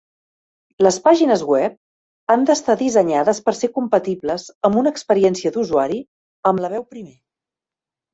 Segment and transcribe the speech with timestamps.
[0.85, 1.75] Les pàgines web
[2.35, 6.01] han d'estar dissenyades per ser compatibles amb una experiència d'usuari
[6.53, 7.15] amb la veu primer.